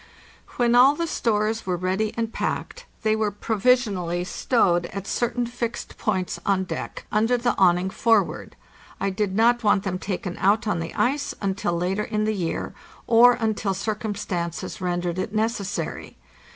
[0.57, 5.45] When all the stores were ready and packed, they were pro visionally stowed at certain
[5.45, 8.55] fixed points on deck, under the awn ing forward.
[8.99, 12.73] I did not want them taken out on the ice until later in the year,
[13.05, 16.17] or until circumstances rendered it necessary.